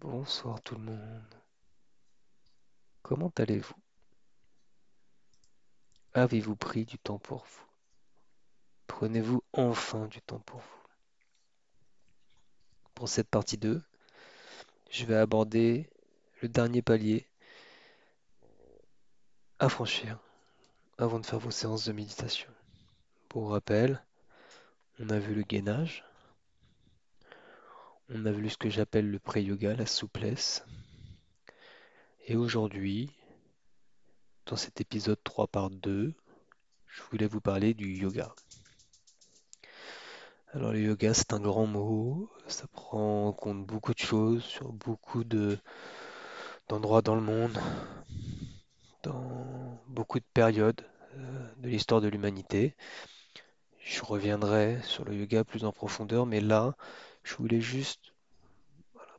[0.00, 1.34] Bonsoir tout le monde.
[3.02, 3.74] Comment allez-vous?
[6.14, 7.66] Avez-vous pris du temps pour vous?
[8.86, 10.88] Prenez-vous enfin du temps pour vous?
[12.94, 13.82] Pour cette partie 2,
[14.90, 15.90] je vais aborder
[16.40, 17.28] le dernier palier
[19.58, 20.18] à franchir
[20.98, 22.50] avant de faire vos séances de méditation.
[23.28, 24.02] Pour rappel,
[24.98, 26.04] on a vu le gainage,
[28.08, 30.64] on a vu ce que j'appelle le pré-yoga, la souplesse.
[32.26, 33.10] Et aujourd'hui,
[34.46, 36.14] dans cet épisode 3 par 2,
[36.86, 38.34] je voulais vous parler du yoga.
[40.52, 44.72] Alors le yoga, c'est un grand mot, ça prend en compte beaucoup de choses sur
[44.72, 45.58] beaucoup de
[46.68, 47.58] d'endroits dans le monde,
[49.02, 50.80] dans beaucoup de périodes
[51.16, 52.74] euh, de l'histoire de l'humanité.
[53.86, 56.74] Je reviendrai sur le yoga plus en profondeur, mais là,
[57.22, 58.12] je voulais juste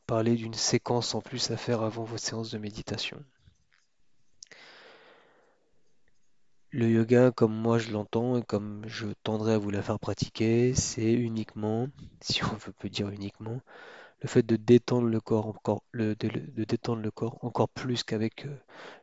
[0.05, 3.17] parler d'une séquence en plus à faire avant vos séances de méditation.
[6.72, 10.75] Le yoga, comme moi je l'entends et comme je tendrai à vous la faire pratiquer,
[10.75, 11.88] c'est uniquement,
[12.22, 13.61] si on peut dire uniquement,
[14.20, 16.14] le fait de détendre le corps encore, de
[16.66, 18.58] détendre le corps encore plus qu'avec euh,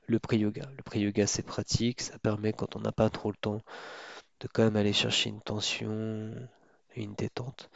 [0.08, 0.68] le pré-yoga.
[0.76, 3.62] Le pré-yoga, c'est pratique, ça permet quand on n'a pas trop le temps
[4.40, 6.32] de quand même aller chercher une tension
[6.96, 7.70] une détente.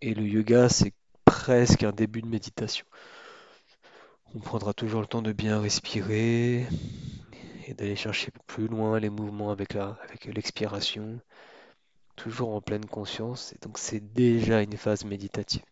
[0.00, 2.86] Et le yoga, c'est presque un début de méditation.
[4.34, 6.66] On prendra toujours le temps de bien respirer
[7.66, 11.20] et d'aller chercher plus loin les mouvements avec avec l'expiration,
[12.16, 13.52] toujours en pleine conscience.
[13.52, 15.62] Et donc c'est déjà une phase méditative.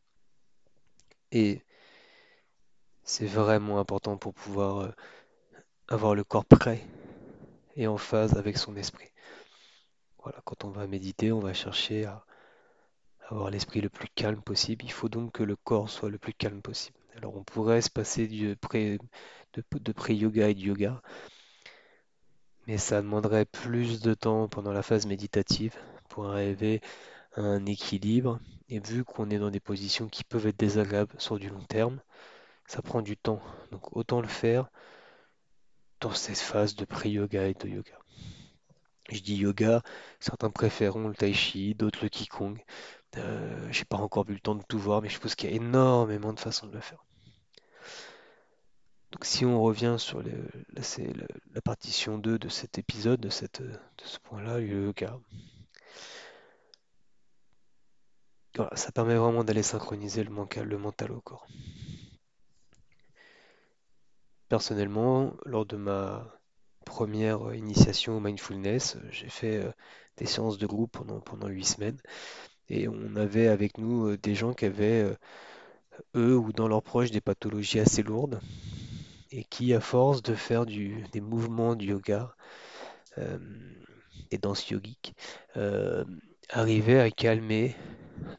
[1.33, 1.63] Et
[3.03, 4.91] c'est vraiment important pour pouvoir euh,
[5.89, 6.87] avoir le corps prêt
[7.77, 9.11] et en phase avec son esprit.
[10.23, 12.25] Voilà, quand on va méditer, on va chercher à
[13.29, 14.85] avoir l'esprit le plus calme possible.
[14.85, 16.99] Il faut donc que le corps soit le plus calme possible.
[17.17, 18.57] Alors on pourrait se passer de,
[19.55, 21.03] de pré-yoga et de yoga,
[22.67, 25.75] mais ça demanderait plus de temps pendant la phase méditative
[26.09, 26.81] pour arriver
[27.35, 28.41] à un équilibre.
[28.69, 32.01] Et vu qu'on est dans des positions qui peuvent être désagréables sur du long terme,
[32.67, 33.41] ça prend du temps.
[33.73, 34.71] Donc autant le faire
[36.01, 38.00] dans cette phase de pré-yoga et de yoga.
[39.11, 39.83] Je dis yoga,
[40.21, 42.57] certains préféreront le tai chi, d'autres le qigong.
[43.17, 45.53] Euh, j'ai pas encore eu le temps de tout voir, mais je pense qu'il y
[45.53, 47.05] a énormément de façons de le faire.
[49.13, 54.87] Donc si on revient sur la partition 2 de cet épisode, de ce point-là, le
[54.87, 55.19] yoga.
[58.57, 61.47] Voilà, ça permet vraiment d'aller synchroniser le mental, le mental au corps.
[64.49, 66.40] Personnellement, lors de ma
[66.91, 69.71] première euh, initiation au mindfulness, j'ai fait euh,
[70.17, 71.99] des séances de groupe pendant, pendant 8 semaines.
[72.69, 75.17] Et on avait avec nous euh, des gens qui avaient,
[76.17, 78.41] eux ou dans leurs proches, des pathologies assez lourdes
[79.31, 82.35] et qui, à force de faire du, des mouvements du yoga,
[84.31, 85.15] des danses yogiques,
[86.49, 87.77] arrivaient à calmer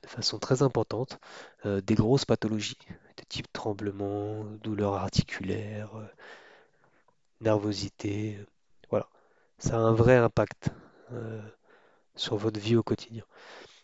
[0.04, 1.20] de façon très importante
[1.64, 2.78] des grosses pathologies
[3.16, 5.92] de type tremblement, douleurs articulaires,
[7.42, 8.40] nervosité.
[8.90, 9.08] Voilà,
[9.58, 10.70] ça a un vrai impact
[11.12, 11.42] euh,
[12.16, 13.24] sur votre vie au quotidien.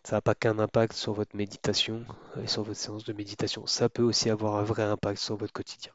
[0.03, 2.05] Ça n'a pas qu'un impact sur votre méditation
[2.37, 3.65] euh, et sur votre séance de méditation.
[3.67, 5.91] Ça peut aussi avoir un vrai impact sur votre quotidien.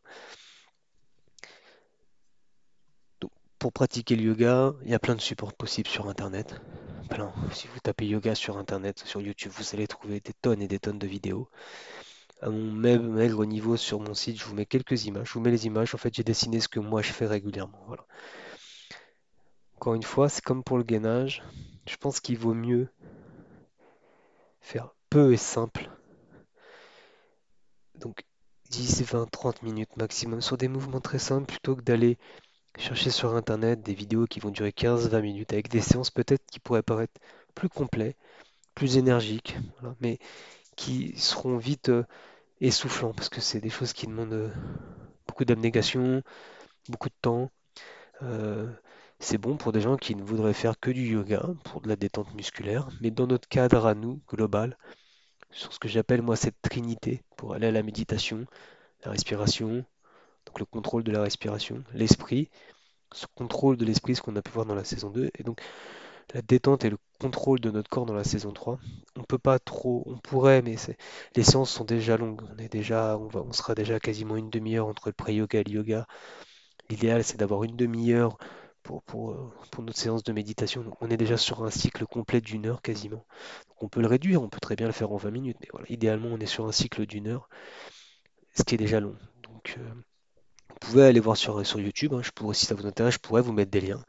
[3.58, 6.60] Pour pratiquer le yoga, il y a plein de supports possibles sur Internet.
[7.08, 7.32] Plein.
[7.52, 10.80] Si vous tapez yoga sur Internet, sur YouTube, vous allez trouver des tonnes et des
[10.80, 11.48] tonnes de vidéos.
[12.42, 15.28] À mon maigre niveau sur mon site, je vous mets quelques images.
[15.28, 15.94] Je vous mets les images.
[15.94, 17.78] En fait, j'ai dessiné ce que moi je fais régulièrement.
[17.86, 18.04] Voilà.
[19.76, 21.42] Encore une fois, c'est comme pour le gainage.
[21.86, 22.88] Je pense qu'il vaut mieux
[24.60, 25.88] faire peu et simple.
[27.94, 28.24] Donc
[28.70, 32.18] 10, 20, 30 minutes maximum sur des mouvements très simples plutôt que d'aller
[32.78, 36.58] chercher sur Internet des vidéos qui vont durer 15-20 minutes avec des séances peut-être qui
[36.58, 37.20] pourraient paraître
[37.54, 38.16] plus complets,
[38.74, 39.56] plus énergiques,
[40.00, 40.18] mais
[40.76, 42.04] qui seront vite euh,
[42.62, 44.50] essoufflants parce que c'est des choses qui demandent euh,
[45.26, 46.22] beaucoup d'abnégation,
[46.88, 47.50] beaucoup de temps.
[48.22, 48.70] Euh,
[49.18, 51.96] c'est bon pour des gens qui ne voudraient faire que du yoga, pour de la
[51.96, 54.76] détente musculaire, mais dans notre cadre à nous, global,
[55.50, 58.46] sur ce que j'appelle moi cette trinité, pour aller à la méditation,
[59.04, 59.84] la respiration,
[60.46, 62.50] donc le contrôle de la respiration, l'esprit,
[63.12, 65.60] ce contrôle de l'esprit, ce qu'on a pu voir dans la saison 2, et donc
[66.34, 66.98] la détente et le
[67.30, 68.78] de notre corps dans la saison 3.
[69.16, 70.76] On peut pas trop, on pourrait, mais
[71.36, 72.42] les séances sont déjà longues.
[72.54, 75.64] On est déjà, on va, on sera déjà quasiment une demi-heure entre le pré-yoga et
[75.64, 76.06] le yoga.
[76.90, 78.38] L'idéal, c'est d'avoir une demi-heure
[78.82, 80.84] pour, euh, notre séance de méditation.
[81.00, 83.24] On est déjà sur un cycle complet d'une heure quasiment.
[83.80, 85.86] On peut le réduire, on peut très bien le faire en 20 minutes, mais voilà,
[85.88, 87.48] idéalement on est sur un cycle d'une heure,
[88.54, 89.16] ce qui est déjà long.
[89.42, 89.88] Donc euh,
[90.70, 93.20] vous pouvez aller voir sur, sur YouTube, hein, je pourrais, si ça vous intéresse, je
[93.20, 94.04] pourrais vous mettre des liens.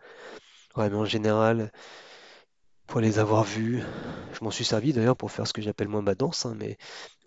[0.76, 1.72] Ouais, mais en général,
[2.88, 3.82] pour les avoir vus,
[4.34, 6.78] je m'en suis servi d'ailleurs pour faire ce que j'appelle moi ma danse, hein, mais,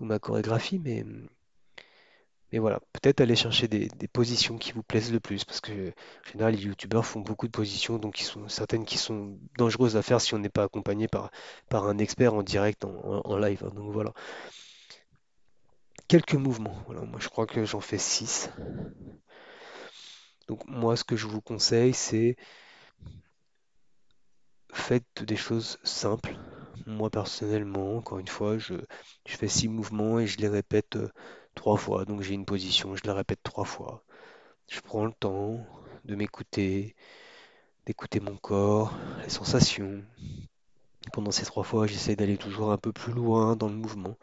[0.01, 1.05] ou ma chorégraphie, mais
[2.53, 6.31] mais voilà, peut-être aller chercher des, positions qui vous plaisent le plus, parce que en
[6.33, 10.03] général, les youtubeurs font beaucoup de positions, donc ils sont certaines qui sont dangereuses à
[10.03, 11.31] faire si on n'est pas accompagné par,
[11.69, 13.65] par un expert en direct, en live.
[13.65, 13.73] hein.
[13.75, 14.13] donc voilà,
[16.09, 16.77] quelques mouvements.
[16.87, 18.51] Voilà, moi je crois que j'en fais 6.
[20.49, 22.37] Donc moi, ce que je vous conseille, c'est
[24.77, 26.37] faites des choses simples.
[26.87, 28.75] Moi personnellement, encore une fois, je,
[29.27, 31.11] fais 6 mouvements et je les répète euh,
[31.55, 32.05] trois fois.
[32.05, 34.05] Donc j'ai une position, je la répète trois fois.
[34.69, 35.67] Je prends le temps
[36.05, 36.97] de m'écouter,
[37.87, 40.05] d'écouter mon corps, les sensations.
[41.13, 44.17] Pendant ces trois fois, j'essaie d'aller toujours un peu plus loin dans le mouvement.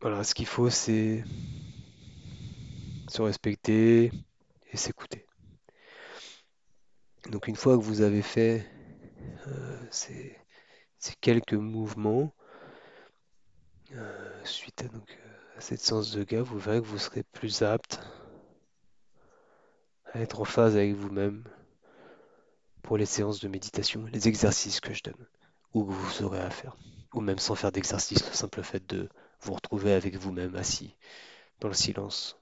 [0.00, 1.24] Voilà, ce qu'il faut, c'est
[3.08, 4.12] se respecter
[4.72, 5.24] et s'écouter.
[7.30, 8.66] Donc une fois que vous avez fait
[9.46, 10.36] euh, ces,
[11.20, 12.34] quelques mouvements,
[13.92, 18.00] euh, suite euh, à cette séance de yoga, vous verrez que vous serez plus apte
[20.12, 21.44] à être en phase avec vous-même
[22.82, 25.26] pour les séances de méditation, les exercices que je donne,
[25.72, 26.76] ou que vous aurez à faire.
[27.14, 29.08] Ou même sans faire d'exercice, le simple fait de
[29.40, 30.94] vous retrouver avec vous-même assis
[31.60, 32.38] dans le silence.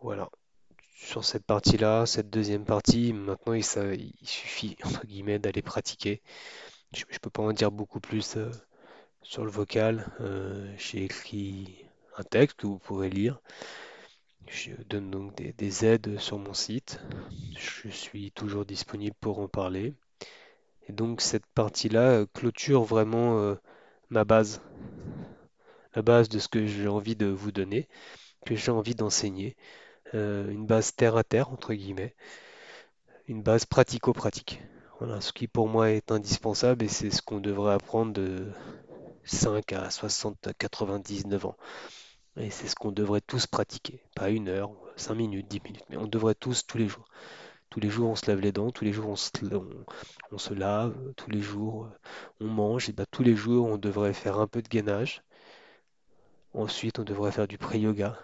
[0.00, 0.30] Voilà.
[0.94, 3.92] Sur cette partie-là, cette deuxième partie, maintenant il, ça-
[4.22, 6.22] suffit entre guillemets d'aller pratiquer.
[6.94, 8.50] Je ne peux pas en dire beaucoup plus euh,
[9.22, 10.06] sur le vocal.
[10.20, 11.86] Euh, j'ai écrit
[12.18, 13.40] un texte que vous pourrez lire.
[14.48, 16.98] Je donne donc des, des aides sur mon site.
[17.58, 19.92] Je suis toujours disponible pour en parler.
[20.88, 23.56] Et donc cette partie-là euh, clôture vraiment
[24.10, 24.60] ma base,
[25.94, 27.88] la base de ce que j'ai envie de vous donner,
[28.46, 29.56] que j'ai envie d'enseigner.
[30.14, 32.14] Euh, une base terre à terre, entre guillemets,
[33.26, 34.62] une base pratico-pratique.
[35.00, 38.46] Voilà, ce qui pour moi est indispensable et c'est ce qu'on devrait apprendre de
[39.24, 41.56] 5 à 60 à 99 ans.
[42.36, 44.02] Et c'est ce qu'on devrait tous pratiquer.
[44.14, 47.06] Pas une heure, 5 minutes, 10 minutes, mais on devrait tous tous les jours.
[47.70, 49.30] Tous les jours on se lave les dents, tous les jours on se,
[50.36, 51.88] se lave, tous les jours
[52.40, 55.24] on mange, et ben, tous les jours on devrait faire un peu de gainage.
[56.54, 58.16] Ensuite on devrait faire du pré-yoga,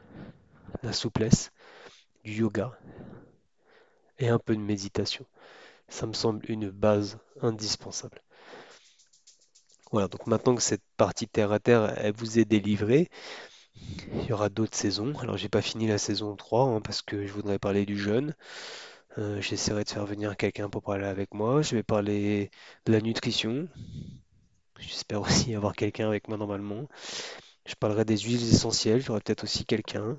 [0.84, 1.50] la souplesse,
[2.24, 2.78] du yoga
[4.18, 5.26] et un peu de méditation.
[5.88, 8.22] Ça me semble une base indispensable.
[9.92, 13.08] Voilà, donc maintenant que cette partie terre à terre, elle vous est délivrée,
[14.12, 15.12] il y aura d'autres saisons.
[15.18, 18.34] Alors j'ai pas fini la saison 3 hein, parce que je voudrais parler du jeûne.
[19.18, 21.62] Euh, j'essaierai de faire venir quelqu'un pour parler avec moi.
[21.62, 22.50] Je vais parler
[22.86, 23.68] de la nutrition.
[24.78, 26.86] J'espère aussi avoir quelqu'un avec moi normalement.
[27.66, 29.02] Je parlerai des huiles essentielles.
[29.02, 30.16] J'aurai peut-être aussi quelqu'un.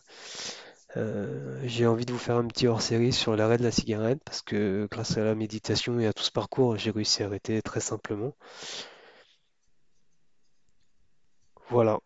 [0.98, 4.42] Euh, j'ai envie de vous faire un petit hors-série sur l'arrêt de la cigarette parce
[4.42, 7.80] que grâce à la méditation et à tout ce parcours, j'ai réussi à arrêter très
[7.80, 8.34] simplement.
[11.70, 12.00] Voilà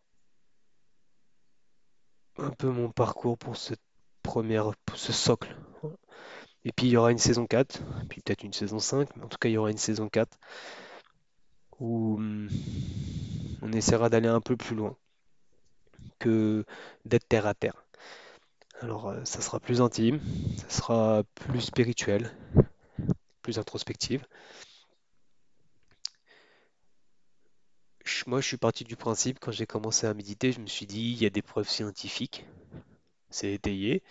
[2.37, 3.81] un peu mon parcours pour cette
[4.23, 5.55] première, pour ce socle.
[6.63, 9.27] Et puis il y aura une saison 4, puis peut-être une saison 5, mais en
[9.27, 10.37] tout cas il y aura une saison 4
[11.79, 12.49] où hum,
[13.61, 14.95] on essaiera d'aller un peu plus loin
[16.19, 16.65] que
[17.05, 17.84] d'être terre à terre.
[18.81, 20.19] Alors euh, ça sera plus intime,
[20.57, 22.31] ça sera plus spirituel,
[23.41, 24.25] plus introspective.
[28.25, 31.11] Moi je suis parti du principe quand j'ai commencé à méditer, je me suis dit
[31.11, 32.45] il y a des preuves scientifiques,
[33.29, 34.03] c'est étayé.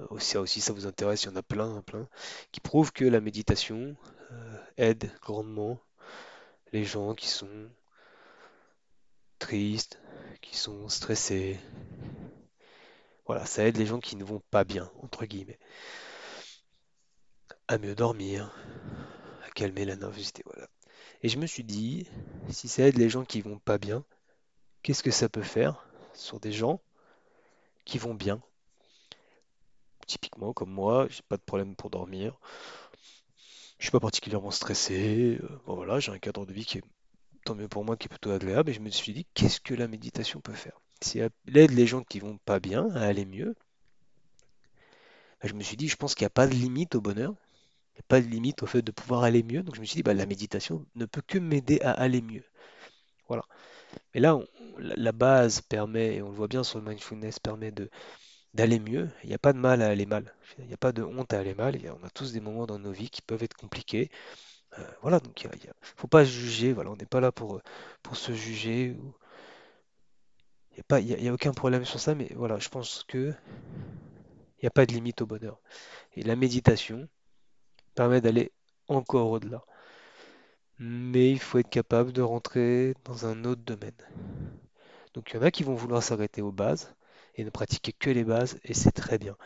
[0.00, 2.08] Euh, Ça aussi ça vous intéresse, il y en a plein, plein,
[2.52, 3.96] qui prouvent que la méditation
[4.32, 5.80] euh, aide grandement
[6.72, 7.70] les gens qui sont
[9.40, 9.98] tristes,
[10.40, 11.58] qui sont stressés.
[13.30, 15.60] Voilà, ça aide les gens qui ne vont pas bien, entre guillemets,
[17.68, 18.52] à mieux dormir,
[19.46, 20.68] à calmer la nervosité, voilà.
[21.22, 22.08] Et je me suis dit,
[22.50, 24.04] si ça aide les gens qui vont pas bien,
[24.82, 26.80] qu'est-ce que ça peut faire sur des gens
[27.84, 28.40] qui vont bien?
[30.06, 32.38] Typiquement, comme moi, j'ai pas de problème pour dormir,
[33.78, 36.84] je suis pas particulièrement stressé, euh, voilà, j'ai un cadre de vie qui est
[37.44, 39.74] tant mieux pour moi, qui est plutôt agréable, et je me suis dit, qu'est-ce que
[39.74, 40.80] la méditation peut faire?
[41.46, 43.54] Elle aide les gens qui vont pas bien à aller mieux,
[45.42, 47.34] bah, je me suis dit, je pense qu'il n'y a pas de limite au bonheur,
[47.94, 49.62] il n'y a pas de limite au fait de pouvoir aller mieux.
[49.62, 52.44] Donc je me suis dit, bah, la méditation ne peut que m'aider à aller mieux.
[53.28, 53.44] Voilà.
[54.14, 54.38] Mais là,
[54.78, 57.90] la base permet, et on le voit bien sur le mindfulness, permet de
[58.54, 59.10] d'aller mieux.
[59.24, 60.34] Il n'y a pas de mal à aller mal.
[60.58, 61.78] Il n'y a pas de honte à aller mal.
[62.00, 64.10] On a tous des moments dans nos vies qui peuvent être compliqués.
[64.78, 66.72] Euh, voilà, donc il a- faut pas se juger.
[66.72, 67.60] Voilà, on n'est pas là pour,
[68.02, 68.96] pour se juger.
[70.80, 73.32] N'y a pas, y a aucun problème sur ça, mais voilà, je pense que
[74.58, 75.60] il n'y a pas de limite au bonheur.
[76.14, 77.08] Et la méditation
[77.94, 78.52] permet d'aller
[78.88, 79.64] encore au-delà.
[80.78, 83.92] Mais il faut être capable de rentrer dans un autre domaine.
[85.14, 86.94] Donc il y en a qui vont vouloir s'arrêter aux bases
[87.36, 89.36] et ne pratiquer que les bases, et c'est très bien.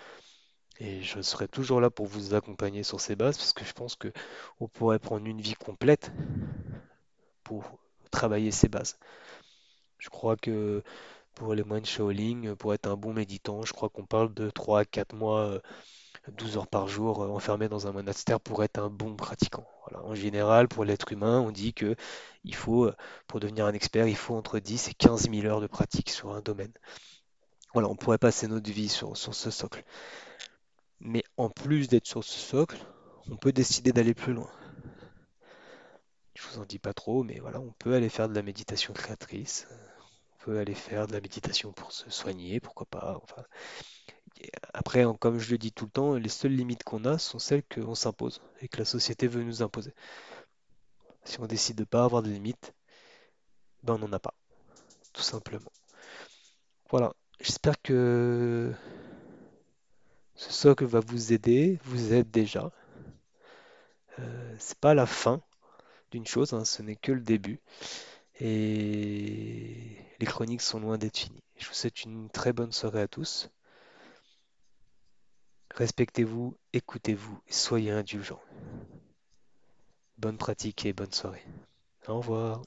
[0.81, 3.95] Et je serai toujours là pour vous accompagner sur ces bases, parce que je pense
[3.95, 4.13] que
[4.61, 6.11] on pourrait prendre une vie complète
[7.45, 7.79] pour
[8.11, 8.99] travailler ces bases.
[9.99, 10.83] Je crois que
[11.35, 14.81] pour les moines Shaolin, pour être un bon méditant, je crois qu'on parle de 3
[14.81, 15.61] à 4 mois, euh,
[16.29, 19.67] 12 heures par jour euh, enfermé dans un monastère pour être un bon pratiquant.
[19.95, 21.97] En général, pour l'être humain, on dit que
[22.53, 22.95] faut, euh,
[23.27, 26.33] pour devenir un expert, il faut entre 10 et 15 000 heures de pratique sur
[26.35, 26.73] un domaine.
[27.75, 29.85] On pourrait passer notre vie sur, ce socle.
[31.01, 32.79] Mais en plus d'être sur ce socle,
[33.31, 34.51] on peut décider d'aller plus loin.
[36.35, 38.93] Je vous en dis pas trop, mais voilà, on peut aller faire de la méditation
[38.93, 39.67] créatrice,
[40.45, 43.19] peut aller faire de la méditation pour se soigner, pourquoi pas.
[43.23, 43.43] Enfin,
[44.75, 47.63] après, comme je le dis tout le temps, les seules limites qu'on a sont celles
[47.63, 49.95] qu'on s'impose et que la société veut nous imposer.
[51.25, 52.75] Si on décide de ne pas avoir de limites,
[53.85, 54.35] ben on n'en a pas,
[55.15, 55.73] tout simplement.
[56.91, 58.71] Voilà, j'espère que
[60.35, 62.71] ce socle va vous aider, vous aide déjà.
[64.19, 65.41] Euh, c'est pas la fin
[66.11, 67.61] d'une chose, hein, ce n'est que le début.
[68.41, 71.43] Et chroniques sont loin d'être finies.
[71.57, 73.51] Je vous souhaite une très bonne soirée à tous.
[75.75, 78.43] Respectez-vous, écoutez-vous soyez indulgents.
[80.19, 81.45] Bonne pratique et bonne soirée.
[82.07, 82.63] Au revoir.